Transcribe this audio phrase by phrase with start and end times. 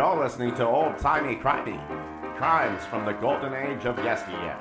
[0.00, 1.78] You're listening to Old Timey Crimey,
[2.38, 4.56] crimes from the golden age of yesteryear.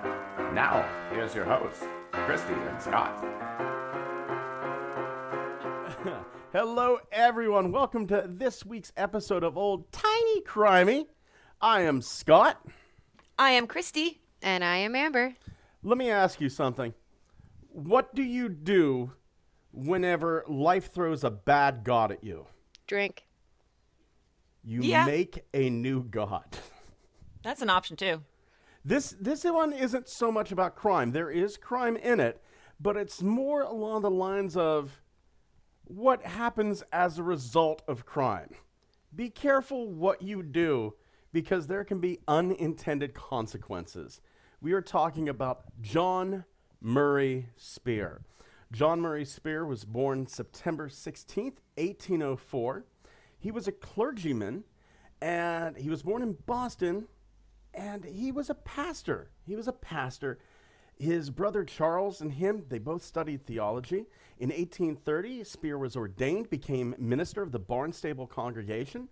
[0.54, 3.24] Now, here's your hosts, Christy and Scott.
[6.52, 7.72] Hello, everyone.
[7.72, 11.06] Welcome to this week's episode of Old Timey Crimey.
[11.62, 12.62] I am Scott.
[13.38, 14.20] I am Christy.
[14.42, 15.36] And I am Amber.
[15.84, 16.94] Let me ask you something.
[17.70, 19.14] What do you do
[19.72, 22.46] whenever life throws a bad god at you?
[22.88, 23.29] Drink.
[24.64, 25.06] You Yeah.
[25.06, 26.58] make a new god.
[27.44, 28.22] That's an option too.
[28.84, 31.12] This this one isn't so much about crime.
[31.12, 32.42] There is crime in it,
[32.80, 35.02] but it's more along the lines of
[35.86, 38.52] what happens as a result of crime.
[39.16, 40.94] Be careful what you do
[41.34, 44.22] because there can be unintended consequences.
[44.62, 46.46] We are talking about John
[46.82, 48.22] Murray Spear.
[48.72, 52.86] John Murray Spear was born September 16th, 1804.
[53.40, 54.64] He was a clergyman
[55.22, 57.08] and he was born in Boston
[57.74, 59.32] and he was a pastor.
[59.46, 60.40] He was a pastor.
[60.98, 64.06] His brother Charles and him, they both studied theology.
[64.38, 69.08] In 1830, Spear was ordained, became minister of the Barnstable congregation.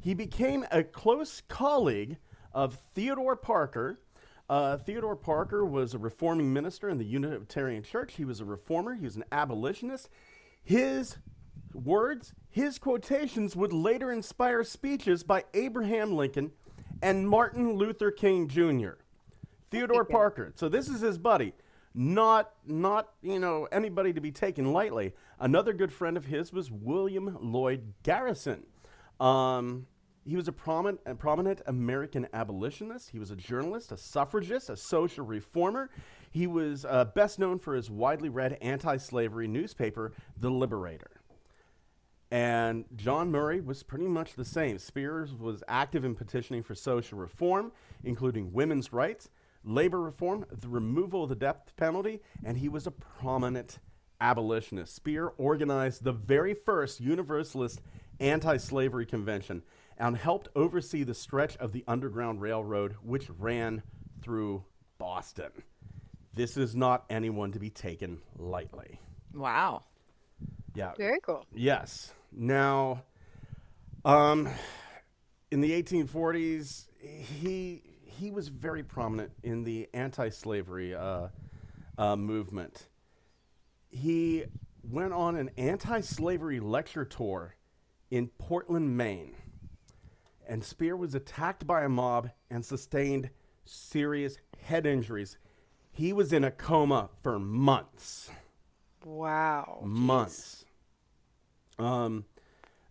[0.00, 2.18] He became a close colleague
[2.52, 4.00] of Theodore Parker.
[4.50, 8.14] Uh, Theodore Parker was a reforming minister in the Unitarian Church.
[8.14, 10.10] He was a reformer, he was an abolitionist.
[10.62, 11.16] His
[11.74, 16.52] words, his quotations would later inspire speeches by Abraham Lincoln
[17.02, 18.92] and Martin Luther King Jr.
[19.70, 20.52] Theodore Parker.
[20.54, 21.54] So this is his buddy.
[21.94, 25.12] Not not, you know, anybody to be taken lightly.
[25.38, 28.64] Another good friend of his was William Lloyd Garrison.
[29.20, 29.86] Um,
[30.24, 33.10] he was a prominent, a prominent American abolitionist.
[33.10, 35.90] He was a journalist, a suffragist, a social reformer.
[36.30, 41.11] He was uh, best known for his widely read anti slavery newspaper, The Liberator.
[42.32, 44.78] And John Murray was pretty much the same.
[44.78, 49.28] Spears was active in petitioning for social reform, including women's rights,
[49.62, 53.80] labor reform, the removal of the death penalty, and he was a prominent
[54.18, 54.94] abolitionist.
[54.94, 57.82] Spear organized the very first Universalist
[58.18, 59.62] anti slavery convention
[59.98, 63.82] and helped oversee the stretch of the Underground Railroad, which ran
[64.22, 64.64] through
[64.96, 65.50] Boston.
[66.32, 68.98] This is not anyone to be taken lightly.
[69.34, 69.82] Wow.
[70.74, 70.92] Yeah.
[70.96, 71.46] Very cool.
[71.54, 72.12] Yes.
[72.32, 73.04] Now,
[74.04, 74.48] um,
[75.50, 81.28] in the 1840s, he he was very prominent in the anti-slavery uh,
[81.98, 82.88] uh, movement.
[83.88, 84.44] He
[84.82, 87.56] went on an anti-slavery lecture tour
[88.10, 89.34] in Portland, Maine,
[90.46, 93.30] and Spear was attacked by a mob and sustained
[93.64, 95.38] serious head injuries.
[95.90, 98.30] He was in a coma for months
[99.04, 99.80] Wow.
[99.84, 100.64] months.
[101.78, 102.24] Um,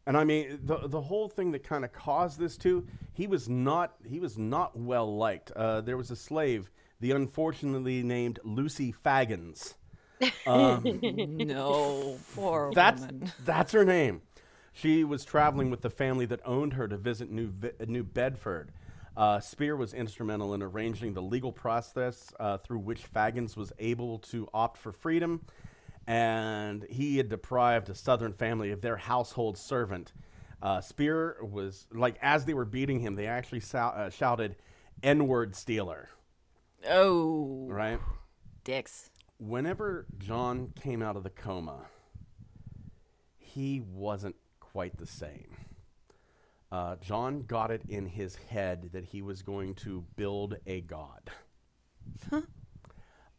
[0.05, 2.85] and I mean the the whole thing that kind of caused this too.
[3.13, 5.51] He was not he was not well liked.
[5.51, 9.75] Uh, there was a slave, the unfortunately named Lucy Faggins.
[10.83, 13.31] No, poor That's woman.
[13.43, 14.21] that's her name.
[14.73, 18.71] She was traveling with the family that owned her to visit New Vi- New Bedford.
[19.17, 24.19] Uh, Spear was instrumental in arranging the legal process uh, through which Faggins was able
[24.19, 25.43] to opt for freedom,
[26.11, 30.11] and he had deprived a Southern family of their household servant.
[30.61, 34.57] Uh, Spear was like, as they were beating him, they actually sou- uh, shouted,
[35.01, 36.09] "N-word stealer!"
[36.89, 37.97] Oh, Right?
[38.65, 39.09] dicks.
[39.37, 41.85] whenever John came out of the coma,
[43.37, 45.55] he wasn't quite the same.
[46.71, 51.31] Uh, John got it in his head that he was going to build a god.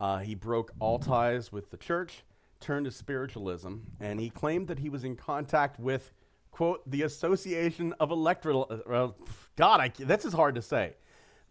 [0.00, 2.24] uh, he broke all ties with the church,
[2.62, 6.12] turned to spiritualism, and he claimed that he was in contact with,
[6.50, 8.62] quote, the Association of Electro.
[8.62, 9.08] Uh,
[9.56, 10.94] God, I, this is hard to say.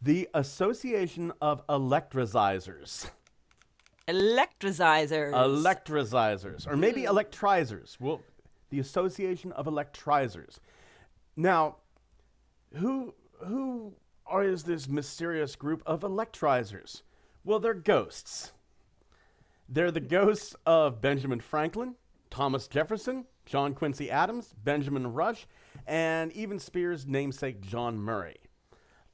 [0.02, 3.12] The Association of Electrizers.
[4.08, 5.32] Electricizers.
[5.32, 8.00] Electrizers, or maybe electrizers.
[8.00, 8.22] Well,
[8.72, 10.58] the Association of Electrizers.
[11.36, 11.78] Now,
[12.74, 13.14] who
[13.46, 13.94] who
[14.26, 17.02] are is this mysterious group of electrizers?
[17.44, 18.54] Well, they're ghosts.
[19.74, 21.96] They're the ghosts of Benjamin Franklin,
[22.30, 25.48] Thomas Jefferson, John Quincy Adams, Benjamin Rush,
[25.88, 28.36] and even Spears' namesake John Murray.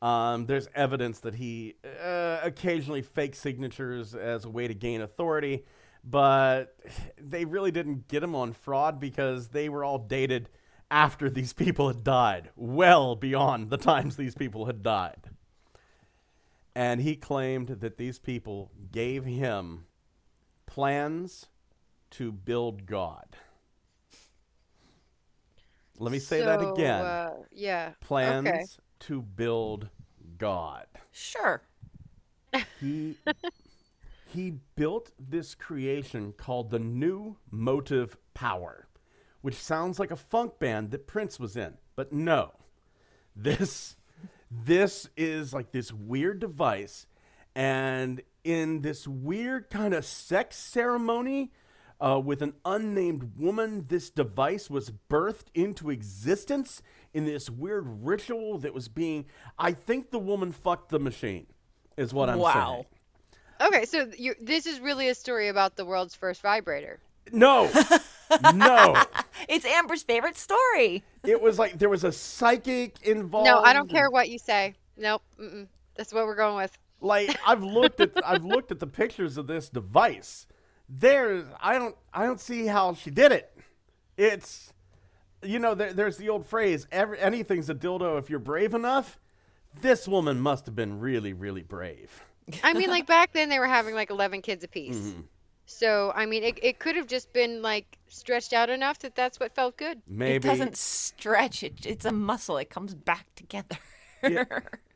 [0.01, 5.63] Um, there's evidence that he uh, occasionally faked signatures as a way to gain authority,
[6.03, 6.75] but
[7.21, 10.49] they really didn't get him on fraud because they were all dated
[10.89, 15.29] after these people had died, well beyond the times these people had died.
[16.73, 19.85] And he claimed that these people gave him
[20.77, 21.47] plans
[22.11, 23.35] to build God.
[25.97, 27.01] Let me say that again.
[27.01, 27.93] Uh, yeah.
[27.99, 28.63] Plans Okay.
[28.99, 29.89] to build
[30.37, 30.85] God.
[31.11, 31.63] Sure.
[32.79, 33.17] He
[34.27, 38.87] he built this creation called the New Motive Power,
[39.41, 42.51] which sounds like a funk band that Prince was in, but no.
[43.35, 43.95] This
[44.51, 47.07] this is like this weird device
[47.57, 51.51] and in this weird kind of sex ceremony
[51.99, 56.83] uh, with an unnamed woman, this device was birthed into existence
[57.15, 59.25] in this weird ritual that was being.
[59.57, 61.47] I think the woman fucked the machine,
[61.97, 62.85] is what I'm Wow.
[63.59, 63.69] saying.
[63.69, 66.99] Okay, so you, this is really a story about the world's first vibrator.
[67.31, 67.71] No,
[68.53, 69.01] no.
[69.49, 71.03] It's Amber's favorite story.
[71.23, 73.47] It was like there was a psychic involved.
[73.47, 74.75] No, I don't care what you say.
[74.95, 75.23] Nope.
[75.39, 75.65] Mm-mm.
[75.95, 76.77] That's what we're going with.
[76.99, 80.47] Like I've looked at I've looked at the pictures of this device.
[80.89, 83.51] There's I don't I don't see how she did it.
[84.17, 84.73] It's
[85.43, 89.19] you know there, there's the old phrase every, anything's a dildo if you're brave enough.
[89.81, 92.23] This woman must have been really really brave.
[92.63, 94.97] I mean, like back then they were having like 11 kids apiece.
[94.97, 95.21] Mm-hmm.
[95.65, 99.37] So, I mean, it, it could have just been like stretched out enough that that's
[99.37, 100.01] what felt good.
[100.07, 101.61] Maybe It doesn't stretch.
[101.61, 102.57] It, it's a muscle.
[102.57, 103.77] It comes back together.
[104.23, 104.45] Yeah.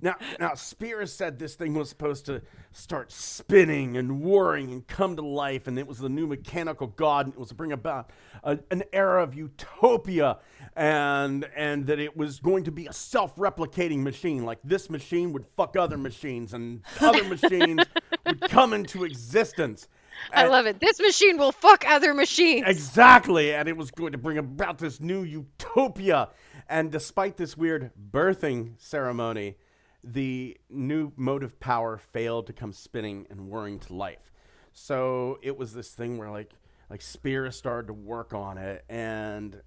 [0.00, 2.42] Now, now Spears said this thing was supposed to
[2.72, 7.26] start spinning and whirring and come to life, and it was the new mechanical god,
[7.26, 8.10] and it was to bring about
[8.44, 10.38] a, an era of utopia,
[10.76, 14.44] and and that it was going to be a self-replicating machine.
[14.44, 17.82] Like this machine would fuck other machines, and other machines
[18.24, 19.88] would come into existence.
[20.32, 20.78] I And- love it.
[20.80, 22.64] This machine will fuck other machines.
[22.66, 26.28] Exactly, and it was going to bring about this new utopia.
[26.68, 29.56] And despite this weird birthing ceremony,
[30.04, 34.32] the new motive power failed to come spinning and whirring to life.
[34.72, 36.52] So it was this thing where like
[36.90, 39.60] like Spears started to work on it, and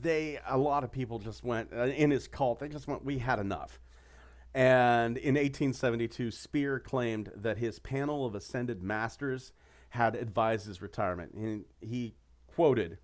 [0.00, 2.60] they a lot of people just went uh, in his cult.
[2.60, 3.80] They just went, we had enough.
[4.54, 9.52] And in 1872, Spear claimed that his panel of ascended masters
[9.90, 11.34] had advised his retirement.
[11.34, 12.14] And he
[12.54, 12.98] quoted,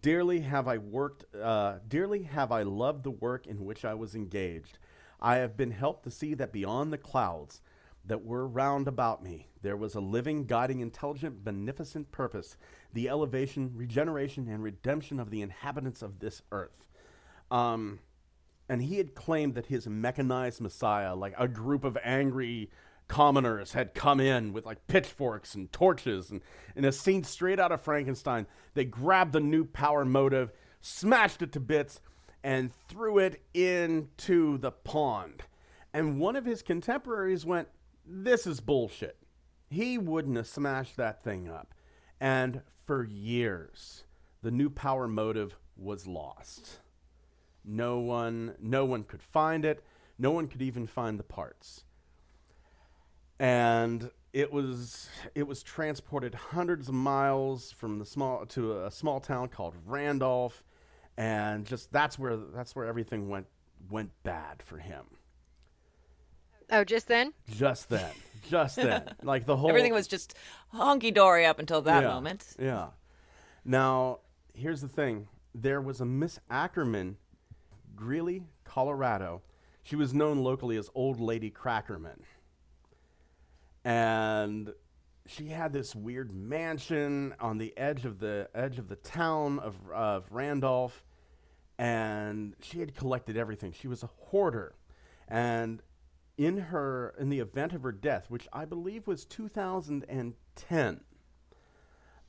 [0.00, 1.24] "Dearly have I worked.
[1.34, 4.78] Uh, dearly have I loved the work in which I was engaged.
[5.20, 7.60] I have been helped to see that beyond the clouds
[8.04, 12.56] that were round about me, there was a living, guiding, intelligent, beneficent purpose:
[12.92, 16.86] the elevation, regeneration, and redemption of the inhabitants of this earth."
[17.50, 18.00] Um,
[18.68, 22.70] and he had claimed that his mechanized messiah, like a group of angry
[23.08, 26.40] commoners, had come in with like pitchforks and torches, and
[26.76, 31.52] in a scene straight out of Frankenstein, they grabbed the new power motive, smashed it
[31.52, 32.00] to bits,
[32.42, 35.42] and threw it into the pond.
[35.92, 37.68] And one of his contemporaries went,
[38.04, 39.16] "This is bullshit."
[39.68, 41.74] He wouldn't have smashed that thing up,
[42.20, 44.04] and for years,
[44.42, 46.80] the new power motive was lost.
[47.64, 49.84] No one, no one could find it.
[50.18, 51.84] No one could even find the parts.
[53.38, 59.20] And it was it was transported hundreds of miles from the small to a small
[59.20, 60.62] town called Randolph,
[61.20, 63.46] and just that's where that's where everything went
[63.90, 65.04] went bad for him.
[66.70, 67.34] Oh, just then?
[67.50, 68.10] Just then,
[68.48, 70.34] just then, like the whole Everything was just
[70.74, 72.46] honky dory up until that Yeah, moment.
[72.58, 72.86] Yeah.
[73.64, 74.20] Now,
[74.54, 75.28] here's the thing.
[75.54, 77.16] There was a Miss Ackerman,
[77.96, 79.42] Greeley, Colorado.
[79.82, 82.22] She was known locally as Old Lady Crackerman.
[83.84, 84.72] And
[85.26, 89.74] she had this weird mansion on the edge of the edge of the town of,
[89.92, 91.04] of Randolph
[91.80, 93.72] and she had collected everything.
[93.72, 94.74] She was a hoarder.
[95.26, 95.82] And
[96.36, 101.00] in her in the event of her death, which I believe was 2010,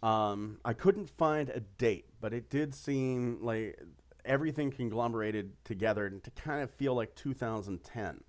[0.01, 3.77] um, I couldn't find a date, but it did seem like
[4.23, 8.23] everything conglomerated together and to kind of feel like 2010.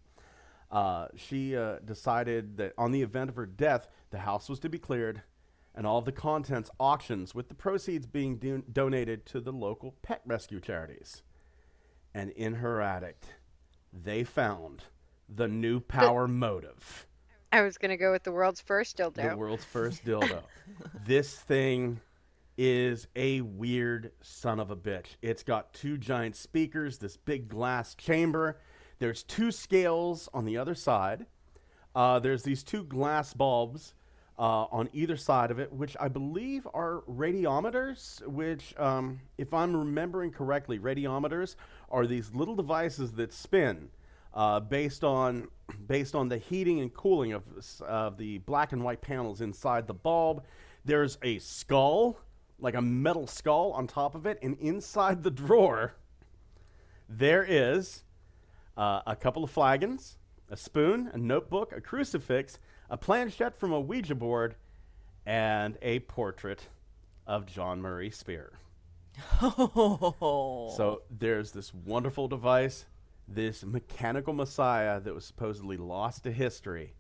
[0.73, 4.69] Uh, she uh, decided that on the event of her death, the house was to
[4.69, 5.23] be cleared
[5.75, 9.95] and all of the contents auctions, with the proceeds being do- donated to the local
[10.03, 11.23] pet rescue charities.
[12.15, 13.23] And in her attic,
[13.93, 14.85] they found
[15.29, 17.07] the new power motive
[17.53, 19.31] I was going to go with the world's first dildo.
[19.31, 20.43] the world's first dildo.
[21.07, 22.01] this thing
[22.57, 25.17] is a weird son of a bitch.
[25.21, 28.59] It's got two giant speakers, this big glass chamber.
[29.01, 31.27] There's two scales on the other side.
[31.95, 33.93] Uh, there's these two glass bulbs
[34.39, 38.27] uh, on either side of it, which I believe are radiometers.
[38.27, 41.57] Which, um, if I'm remembering correctly, radiometers
[41.91, 43.91] are these little devices that spin
[44.35, 45.49] uh, based on
[45.87, 47.43] based on the heating and cooling of
[47.83, 50.45] of the black and white panels inside the bulb.
[50.85, 52.19] There's a skull
[52.59, 55.95] like a metal skull on top of it, and inside the drawer,
[57.09, 58.05] there is
[58.77, 60.17] uh, a couple of flagons,
[60.49, 62.59] a spoon, a notebook, a crucifix,
[62.93, 64.55] a planchette from a Ouija board,
[65.25, 66.69] and a portrait
[67.27, 68.53] of John Murray Spear.
[69.41, 70.73] Oh.
[70.77, 72.85] So there's this wonderful device,
[73.27, 76.93] this mechanical messiah that was supposedly lost to history,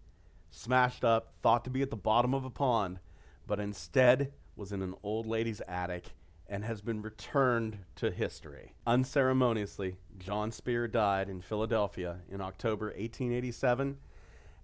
[0.51, 2.99] smashed up, thought to be at the bottom of a pond,
[3.47, 6.15] but instead was in an old lady's attic
[6.49, 8.73] and has been returned to history.
[8.87, 13.99] Unceremoniously, John Spear died in Philadelphia in October 1887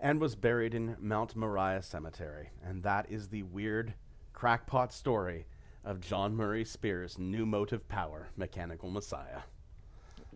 [0.00, 2.50] and was buried in Mount Moriah Cemetery.
[2.64, 3.94] And that is the weird
[4.32, 5.46] crackpot story
[5.84, 9.40] of John Murray Spear's new motive power, Mechanical Messiah.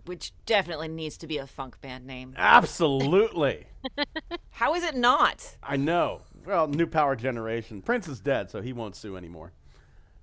[0.06, 2.34] Which definitely needs to be a funk band name.
[2.36, 3.66] Absolutely.
[4.50, 5.56] How is it not?
[5.62, 6.22] I know.
[6.44, 7.82] Well, new power generation.
[7.82, 9.52] Prince is dead, so he won't sue anymore.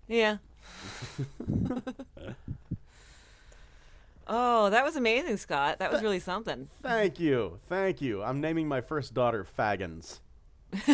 [0.08, 0.38] Yeah.
[4.30, 5.80] oh, that was amazing, Scott.
[5.80, 6.70] That was really something.
[6.82, 7.60] Thank you.
[7.68, 8.24] Thank you.
[8.24, 10.20] I'm naming my first daughter Fagins.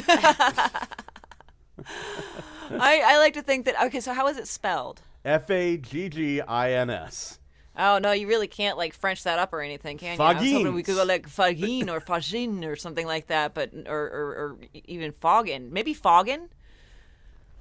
[2.72, 3.76] I, I like to think that.
[3.86, 5.02] Okay, so how is it spelled?
[5.24, 7.40] F A G G I N S.
[7.78, 10.24] Oh no, you really can't like French that up or anything, can you?
[10.24, 13.72] I was hoping we could go like Fagin or Fagin or something like that, but
[13.86, 16.48] or or, or even Foggin, maybe Foggin.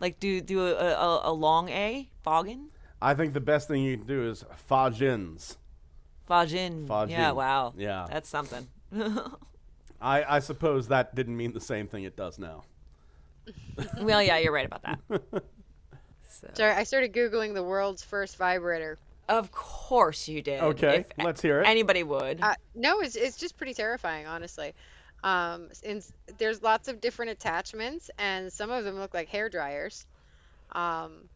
[0.00, 2.66] Like do do a, a, a long A, Foggin,
[3.04, 5.56] I think the best thing you can do is Fagins.
[6.28, 6.86] Fagin.
[7.10, 7.74] Yeah, wow.
[7.76, 8.06] Yeah.
[8.10, 8.66] that's something.
[10.00, 12.64] I, I suppose that didn't mean the same thing it does now.
[14.00, 14.98] well, yeah, you're right about that.
[16.40, 18.98] So- Sorry, I started googling the world's first vibrator.
[19.28, 20.60] Of course you did.
[20.62, 21.66] Okay, If let's hear it.
[21.68, 22.40] Anybody would.
[22.42, 24.74] Uh, no, it's it's just pretty terrifying, honestly.
[25.22, 26.04] Um, and
[26.36, 30.04] there's lots of different attachments, and some of them look like hair dryers.
[30.72, 31.28] Um,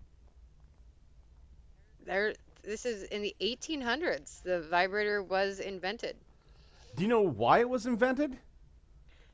[2.04, 2.34] there,
[2.68, 4.42] this is in the 1800s.
[4.42, 6.16] The vibrator was invented
[6.96, 8.36] Do you know why it was invented?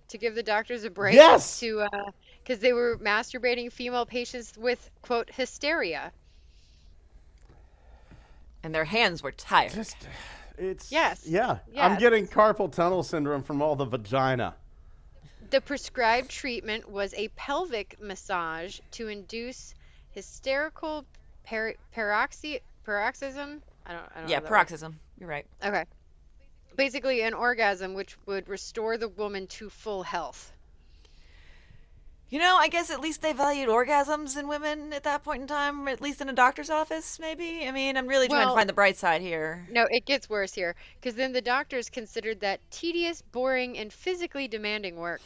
[0.08, 1.14] to give the doctors a break.
[1.14, 1.58] Yes!
[1.60, 2.10] To uh,
[2.42, 6.12] because they were masturbating female patients with quote hysteria.
[8.62, 9.72] and their hands were tired.
[9.72, 9.96] Just,
[10.58, 10.92] it's.
[10.92, 11.26] Yes.
[11.26, 11.58] Yeah.
[11.78, 14.54] I'm getting carpal tunnel syndrome from all the vagina.
[15.50, 19.74] The prescribed treatment was a pelvic massage to induce
[20.10, 21.04] hysterical
[21.46, 23.62] per- paroxy- paroxysm.
[23.86, 24.02] I don't.
[24.14, 24.48] I don't yeah, know that word.
[24.48, 25.00] paroxysm.
[25.18, 25.46] You're right.
[25.64, 25.84] Okay.
[26.76, 30.52] Basically, an orgasm which would restore the woman to full health.
[32.30, 35.46] You know, I guess at least they valued orgasms in women at that point in
[35.46, 37.64] time, at least in a doctor's office, maybe.
[37.64, 39.68] I mean, I'm really trying to find the bright side here.
[39.70, 44.48] No, it gets worse here because then the doctors considered that tedious, boring, and physically
[44.48, 45.20] demanding work.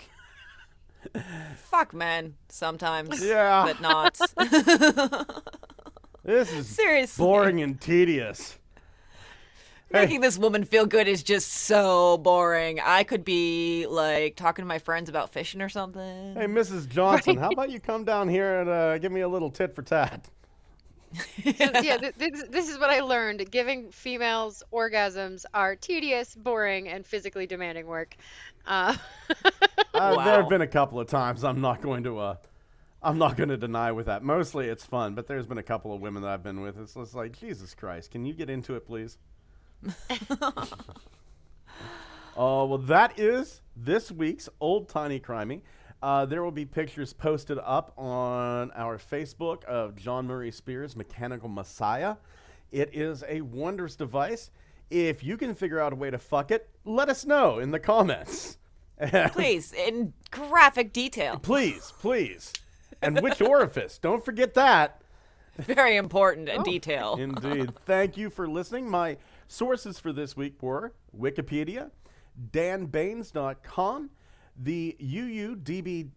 [1.71, 3.25] Fuck men sometimes.
[3.25, 3.65] Yeah.
[3.65, 4.21] But not.
[6.29, 7.25] This is Seriously.
[7.25, 8.59] boring and tedious.
[9.91, 12.81] Making this woman feel good is just so boring.
[12.85, 16.35] I could be like talking to my friends about fishing or something.
[16.35, 16.87] Hey, Mrs.
[16.87, 19.81] Johnson, how about you come down here and uh, give me a little tit for
[19.81, 20.29] tat?
[21.43, 23.51] So, yeah, th- this, this is what I learned.
[23.51, 28.15] Giving females orgasms are tedious, boring, and physically demanding work.
[28.67, 28.95] Uh,
[29.95, 31.43] Uh, There have been a couple of times.
[31.43, 32.19] I'm not going to.
[32.19, 32.35] Uh,
[33.03, 34.25] I'm not going to deny with that.
[34.25, 36.79] Mostly it's fun, but there's been a couple of women that I've been with.
[36.79, 38.11] It's just like Jesus Christ.
[38.11, 39.19] Can you get into it, please?
[42.37, 45.61] Oh well, that is this week's old timey crimey.
[46.03, 51.49] Uh, there will be pictures posted up on our Facebook of John Murray Spears' Mechanical
[51.49, 52.17] Messiah.
[52.71, 54.51] It is a wondrous device.
[54.91, 57.81] If you can figure out a way to fuck it, let us know in the
[57.81, 58.59] comments.
[59.33, 61.39] Please, in graphic detail.
[61.39, 62.53] please, please.
[63.03, 63.99] And which orifice?
[63.99, 65.03] Don't forget that.
[65.59, 67.17] Very important in detail.
[67.19, 67.73] Indeed.
[67.87, 68.89] Thank you for listening.
[68.89, 69.17] My
[69.49, 71.91] sources for this week were Wikipedia,
[72.53, 74.11] danbaines.com,
[74.57, 76.13] the uudb.org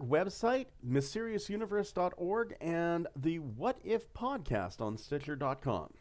[0.00, 5.92] website, mysteriousuniverse.org, and the What If podcast on Stitcher.com.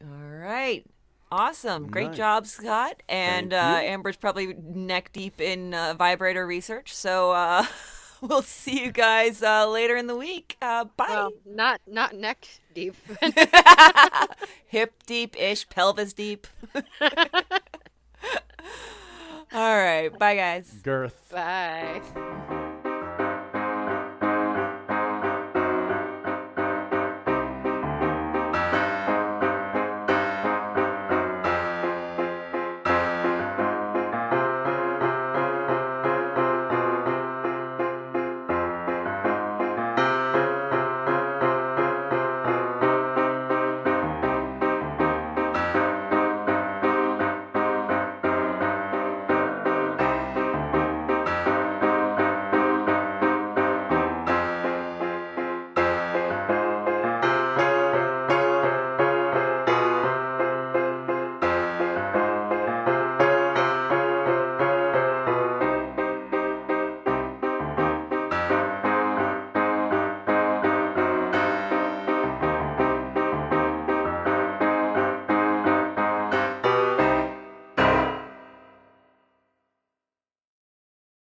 [0.00, 0.84] All right.
[1.30, 1.88] Awesome.
[1.88, 2.16] Great Nice.
[2.16, 3.02] job, Scott.
[3.08, 6.94] And uh, Amber's probably neck deep in uh, vibrator research.
[6.94, 7.66] So uh,
[8.22, 10.56] we'll see you guys uh, later in the week.
[10.60, 11.06] Uh, bye.
[11.08, 12.96] well, not not neck deep.
[14.66, 16.46] Hip deep ish, pelvis deep.
[19.50, 20.10] All right.
[20.18, 20.70] Bye, guys.
[20.82, 21.30] Girth.
[21.32, 22.56] Bye.